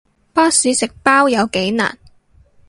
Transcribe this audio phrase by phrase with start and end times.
[0.33, 1.99] 巴士食包有幾難